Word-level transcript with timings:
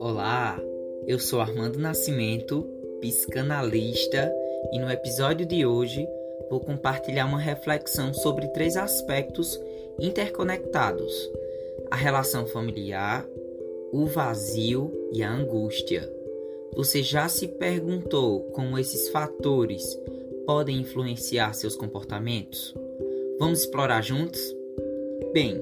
Olá, 0.00 0.60
eu 1.06 1.20
sou 1.20 1.40
Armando 1.40 1.78
Nascimento, 1.78 2.68
psicanalista, 3.00 4.34
e 4.72 4.80
no 4.80 4.90
episódio 4.90 5.46
de 5.46 5.64
hoje 5.64 6.08
vou 6.50 6.58
compartilhar 6.58 7.26
uma 7.26 7.38
reflexão 7.38 8.12
sobre 8.12 8.48
três 8.48 8.76
aspectos 8.76 9.60
interconectados: 10.00 11.30
a 11.90 11.96
relação 11.96 12.46
familiar, 12.46 13.24
o 13.92 14.06
vazio 14.06 14.90
e 15.12 15.22
a 15.22 15.30
angústia. 15.30 16.12
Você 16.74 17.00
já 17.00 17.28
se 17.28 17.46
perguntou 17.46 18.40
como 18.50 18.76
esses 18.76 19.08
fatores 19.10 19.84
podem 20.44 20.80
influenciar 20.80 21.52
seus 21.54 21.76
comportamentos? 21.76 22.74
Vamos 23.38 23.60
explorar 23.60 24.02
juntos? 24.02 24.40
Bem, 25.32 25.60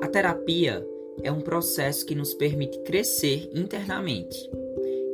a 0.00 0.08
terapia 0.08 0.86
é 1.22 1.30
um 1.30 1.40
processo 1.40 2.04
que 2.04 2.14
nos 2.14 2.34
permite 2.34 2.78
crescer 2.80 3.48
internamente. 3.54 4.50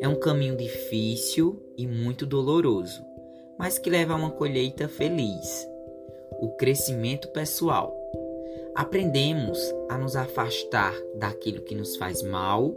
É 0.00 0.08
um 0.08 0.14
caminho 0.14 0.56
difícil 0.56 1.62
e 1.76 1.86
muito 1.86 2.24
doloroso, 2.24 3.04
mas 3.58 3.78
que 3.78 3.90
leva 3.90 4.14
a 4.14 4.16
uma 4.16 4.30
colheita 4.30 4.88
feliz. 4.88 5.68
O 6.40 6.48
crescimento 6.56 7.28
pessoal. 7.28 7.94
Aprendemos 8.74 9.58
a 9.90 9.98
nos 9.98 10.16
afastar 10.16 10.94
daquilo 11.16 11.60
que 11.60 11.74
nos 11.74 11.96
faz 11.96 12.22
mal 12.22 12.74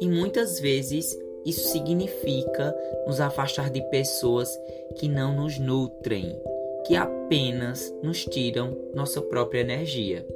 e 0.00 0.08
muitas 0.08 0.58
vezes 0.58 1.16
isso 1.44 1.68
significa 1.68 2.74
nos 3.06 3.20
afastar 3.20 3.68
de 3.68 3.82
pessoas 3.90 4.48
que 4.96 5.06
não 5.06 5.36
nos 5.36 5.58
nutrem, 5.58 6.40
que 6.86 6.96
apenas 6.96 7.92
nos 8.02 8.24
tiram 8.24 8.76
nossa 8.94 9.20
própria 9.20 9.60
energia. 9.60 10.26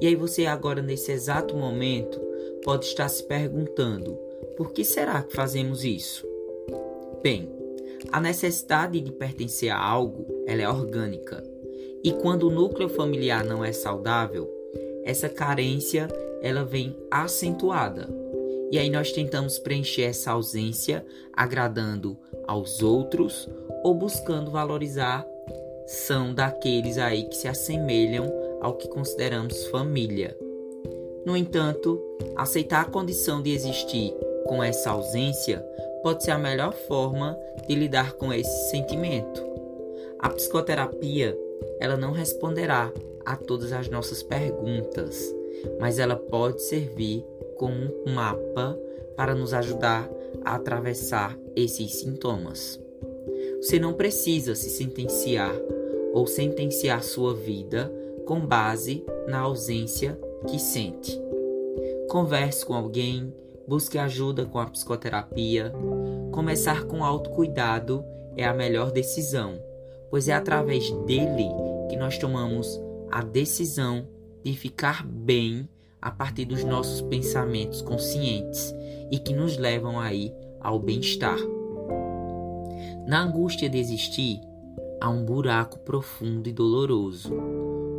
E 0.00 0.06
aí 0.06 0.16
você 0.16 0.46
agora 0.46 0.82
nesse 0.82 1.12
exato 1.12 1.56
momento 1.56 2.20
pode 2.64 2.86
estar 2.86 3.08
se 3.08 3.22
perguntando: 3.24 4.18
por 4.56 4.72
que 4.72 4.84
será 4.84 5.22
que 5.22 5.34
fazemos 5.34 5.84
isso? 5.84 6.26
Bem, 7.22 7.48
a 8.10 8.20
necessidade 8.20 9.00
de 9.00 9.12
pertencer 9.12 9.70
a 9.70 9.78
algo, 9.78 10.26
ela 10.46 10.62
é 10.62 10.68
orgânica. 10.68 11.42
E 12.02 12.12
quando 12.12 12.48
o 12.48 12.50
núcleo 12.50 12.88
familiar 12.88 13.44
não 13.44 13.64
é 13.64 13.72
saudável, 13.72 14.50
essa 15.04 15.28
carência 15.28 16.08
ela 16.42 16.64
vem 16.64 16.96
acentuada. 17.10 18.08
E 18.70 18.78
aí 18.78 18.90
nós 18.90 19.12
tentamos 19.12 19.58
preencher 19.58 20.02
essa 20.02 20.32
ausência 20.32 21.04
agradando 21.32 22.18
aos 22.46 22.82
outros 22.82 23.48
ou 23.82 23.94
buscando 23.94 24.50
valorizar 24.50 25.26
são 25.86 26.34
daqueles 26.34 26.98
aí 26.98 27.24
que 27.24 27.36
se 27.36 27.48
assemelham 27.48 28.32
ao 28.60 28.74
que 28.74 28.88
consideramos 28.88 29.66
família. 29.66 30.36
No 31.24 31.36
entanto, 31.36 32.00
aceitar 32.36 32.82
a 32.82 32.90
condição 32.90 33.42
de 33.42 33.50
existir 33.50 34.14
com 34.46 34.62
essa 34.62 34.90
ausência 34.90 35.64
pode 36.02 36.22
ser 36.22 36.32
a 36.32 36.38
melhor 36.38 36.72
forma 36.72 37.38
de 37.66 37.74
lidar 37.74 38.12
com 38.14 38.32
esse 38.32 38.70
sentimento. 38.70 39.42
A 40.18 40.28
psicoterapia, 40.28 41.38
ela 41.80 41.96
não 41.96 42.12
responderá 42.12 42.92
a 43.24 43.36
todas 43.36 43.72
as 43.72 43.88
nossas 43.88 44.22
perguntas, 44.22 45.34
mas 45.80 45.98
ela 45.98 46.16
pode 46.16 46.62
servir 46.62 47.24
como 47.56 47.90
um 48.06 48.12
mapa 48.12 48.78
para 49.16 49.34
nos 49.34 49.54
ajudar 49.54 50.10
a 50.44 50.56
atravessar 50.56 51.38
esses 51.56 51.94
sintomas. 52.00 52.80
Você 53.62 53.78
não 53.78 53.94
precisa 53.94 54.54
se 54.54 54.68
sentenciar 54.68 55.54
ou 56.14 56.28
sentenciar 56.28 57.02
sua 57.02 57.34
vida 57.34 57.92
com 58.24 58.38
base 58.40 59.04
na 59.26 59.40
ausência 59.40 60.18
que 60.46 60.60
sente. 60.60 61.20
Converse 62.08 62.64
com 62.64 62.72
alguém, 62.72 63.34
busque 63.66 63.98
ajuda 63.98 64.46
com 64.46 64.60
a 64.60 64.66
psicoterapia. 64.66 65.72
Começar 66.30 66.84
com 66.84 67.04
autocuidado 67.04 68.04
é 68.36 68.44
a 68.44 68.54
melhor 68.54 68.92
decisão, 68.92 69.60
pois 70.08 70.28
é 70.28 70.32
através 70.32 70.88
dele 71.04 71.48
que 71.90 71.96
nós 71.96 72.16
tomamos 72.16 72.80
a 73.10 73.20
decisão 73.20 74.06
de 74.44 74.52
ficar 74.54 75.04
bem 75.04 75.68
a 76.00 76.10
partir 76.10 76.44
dos 76.44 76.62
nossos 76.62 77.00
pensamentos 77.02 77.82
conscientes 77.82 78.72
e 79.10 79.18
que 79.18 79.34
nos 79.34 79.56
levam 79.56 79.98
aí 79.98 80.32
ao 80.60 80.78
bem-estar. 80.78 81.38
Na 83.06 83.22
angústia 83.22 83.68
de 83.68 83.78
existir, 83.78 84.40
há 85.04 85.10
um 85.10 85.22
buraco 85.22 85.80
profundo 85.80 86.48
e 86.48 86.52
doloroso, 86.52 87.30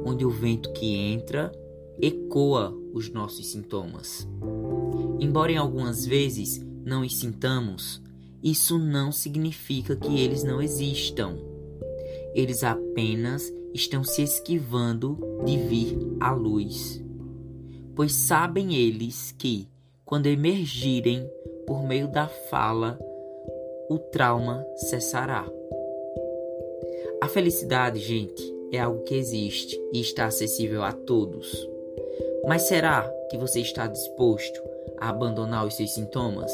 onde 0.04 0.26
o 0.26 0.30
vento 0.32 0.74
que 0.74 0.96
entra 0.96 1.52
ecoa 2.02 2.76
os 2.96 3.12
nossos 3.12 3.52
sintomas. 3.52 4.28
Embora 5.20 5.52
em 5.52 5.58
algumas 5.58 6.04
vezes 6.04 6.66
não 6.84 7.02
os 7.02 7.20
sintamos, 7.20 8.02
isso 8.42 8.80
não 8.80 9.12
significa 9.12 9.96
que 9.96 10.20
eles 10.20 10.44
não 10.44 10.60
existam. 10.60 11.38
Eles 12.34 12.64
apenas 12.64 13.54
estão 13.72 14.04
se 14.04 14.24
esquivando 14.24 15.20
de 15.46 15.58
vir 15.58 15.96
à 16.20 16.32
luz. 16.32 17.04
Pois 17.94 18.14
sabem 18.14 18.74
eles 18.74 19.32
que, 19.38 19.70
quando 20.04 20.26
emergirem 20.26 21.30
por 21.68 21.84
meio 21.84 22.12
da 22.12 22.28
fala, 22.28 22.98
o 23.92 24.00
trauma 24.00 24.66
cessará. 24.76 25.46
A 27.22 27.28
felicidade, 27.28 28.00
gente, 28.00 28.44
é 28.72 28.80
algo 28.80 29.04
que 29.04 29.16
existe 29.16 29.82
e 29.94 30.00
está 30.02 30.26
acessível 30.26 30.84
a 30.84 30.92
todos. 30.92 31.70
Mas 32.48 32.64
será 32.64 33.02
que 33.30 33.38
você 33.38 33.62
está 33.62 33.88
disposto 33.88 34.62
a 34.98 35.10
abandonar 35.10 35.66
os 35.66 35.76
seus 35.76 35.94
sintomas? 35.94 36.52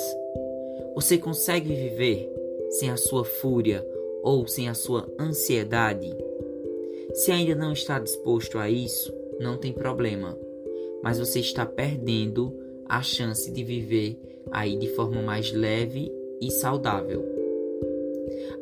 Você 0.96 1.18
consegue 1.18 1.74
viver 1.74 2.32
sem 2.72 2.90
a 2.90 2.98
sua 2.98 3.26
fúria 3.26 3.86
ou 4.24 4.48
sem 4.48 4.70
a 4.70 4.74
sua 4.74 5.08
ansiedade? 5.20 6.16
Se 7.14 7.32
ainda 7.32 7.56
não 7.56 7.74
está 7.74 8.00
disposto 8.00 8.58
a 8.58 8.70
isso, 8.70 9.14
não 9.40 9.58
tem 9.58 9.74
problema, 9.74 10.38
mas 11.04 11.20
você 11.20 11.40
está 11.40 11.66
perdendo 11.66 12.54
a 12.88 13.02
chance 13.02 13.52
de 13.52 13.64
viver 13.64 14.18
aí 14.52 14.78
de 14.78 14.88
forma 14.90 15.22
mais 15.22 15.52
leve 15.52 16.12
e 16.40 16.52
saudável. 16.52 17.24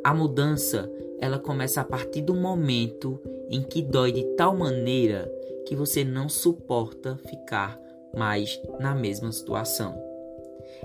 A 0.03 0.13
mudança, 0.13 0.89
ela 1.21 1.39
começa 1.39 1.81
a 1.81 1.83
partir 1.83 2.21
do 2.21 2.33
momento 2.33 3.19
em 3.49 3.61
que 3.61 3.81
dói 3.81 4.11
de 4.11 4.23
tal 4.35 4.55
maneira 4.55 5.31
que 5.65 5.75
você 5.75 6.03
não 6.03 6.29
suporta 6.29 7.17
ficar 7.27 7.79
mais 8.15 8.59
na 8.79 8.95
mesma 8.95 9.31
situação. 9.31 10.01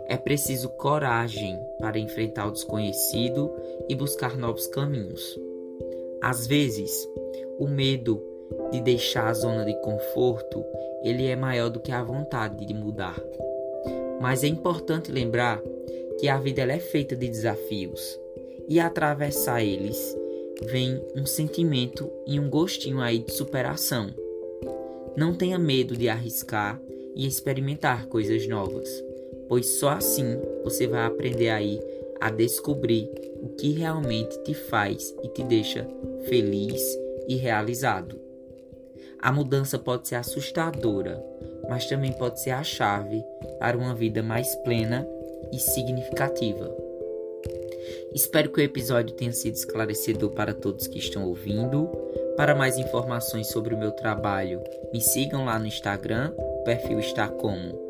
É 0.07 0.17
preciso 0.17 0.69
coragem 0.71 1.59
para 1.79 1.99
enfrentar 1.99 2.47
o 2.47 2.53
desconhecido 2.53 3.51
e 3.89 3.95
buscar 3.95 4.37
novos 4.37 4.67
caminhos. 4.67 5.39
Às 6.23 6.47
vezes, 6.47 7.09
o 7.59 7.67
medo 7.67 8.23
de 8.71 8.81
deixar 8.81 9.29
a 9.29 9.35
zona 9.35 9.65
de 9.65 9.75
conforto, 9.81 10.65
ele 11.03 11.27
é 11.27 11.37
maior 11.37 11.71
do 11.71 11.81
que 11.81 11.93
a 11.93 12.03
vontade 12.03 12.67
de 12.67 12.75
mudar. 12.75 13.19
Mas 14.21 14.43
é 14.43 14.49
importante 14.49 15.13
lembrar 15.13 15.63
que 16.19 16.29
a 16.29 16.39
vida 16.39 16.63
é 16.63 16.79
feita 16.79 17.17
de 17.17 17.29
desafios 17.29 18.21
e 18.69 18.81
atravessar 18.81 19.63
eles 19.63 20.17
vem 20.63 21.01
um 21.15 21.27
sentimento 21.27 22.11
e 22.27 22.39
um 22.39 22.49
gostinho 22.49 23.01
aí 23.01 23.19
de 23.19 23.33
superação. 23.33 24.09
Não 25.17 25.35
tenha 25.35 25.59
medo 25.59 25.97
de 25.97 26.09
arriscar 26.09 26.81
e 27.15 27.27
experimentar 27.27 28.07
coisas 28.07 28.47
novas, 28.49 28.89
pois 29.49 29.67
só 29.79 29.91
assim 29.91 30.41
você 30.63 30.87
vai 30.87 31.07
aprender 31.07 31.51
aí 31.51 31.81
a 32.21 32.31
descobrir 32.31 33.11
o 33.43 33.49
que 33.51 33.73
realmente 33.73 34.43
te 34.43 34.55
faz 34.55 35.15
e 35.23 35.29
te 35.29 35.43
deixa 35.45 35.87
feliz 36.29 36.83
e 37.29 37.37
realizado. 37.37 38.19
A 39.21 39.33
mudança 39.33 39.79
pode 39.79 40.09
ser 40.09 40.17
assustadora, 40.17 41.23
mas 41.69 41.87
também 41.87 42.13
pode 42.13 42.41
ser 42.41 42.51
a 42.51 42.63
chave 42.63 43.23
para 43.59 43.77
uma 43.77 43.95
vida 43.95 44.23
mais 44.23 44.55
plena 44.57 45.07
e 45.53 45.59
significativa. 45.59 46.84
Espero 48.15 48.51
que 48.51 48.61
o 48.61 48.63
episódio 48.63 49.15
tenha 49.15 49.33
sido 49.33 49.55
esclarecedor 49.55 50.31
para 50.31 50.55
todos 50.55 50.87
que 50.87 50.99
estão 50.99 51.27
ouvindo. 51.27 51.89
Para 52.37 52.55
mais 52.55 52.79
informações 52.79 53.49
sobre 53.49 53.75
o 53.75 53.79
meu 53.79 53.91
trabalho, 53.93 54.63
me 54.93 55.01
sigam 55.01 55.45
lá 55.45 55.59
no 55.59 55.67
Instagram. 55.67 56.33
O 56.37 56.63
perfil 56.65 57.01
está 57.01 57.29
como 57.29 57.83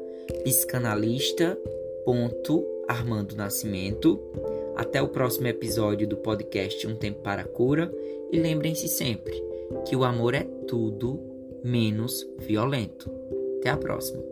psicanalista.armando 0.45 3.37
Nascimento. 3.37 4.21
Até 4.77 5.01
o 5.01 5.09
próximo 5.09 5.47
episódio 5.47 6.07
do 6.07 6.17
podcast 6.17 6.87
Um 6.87 6.97
Tempo 6.97 7.23
para 7.23 7.43
a 7.43 7.47
Cura. 7.47 7.91
E 8.31 8.39
lembrem-se 8.39 8.89
sempre 8.89 9.43
que 9.87 9.97
o 9.97 10.05
amor 10.05 10.35
é 10.35 10.45
tudo 10.67 11.19
menos 11.63 12.27
violento. 12.39 13.11
Até 13.59 13.71
a 13.71 13.77
próxima. 13.77 14.23